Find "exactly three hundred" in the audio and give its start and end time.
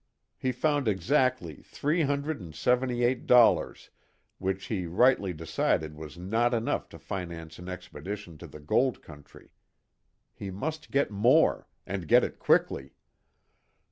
0.87-2.41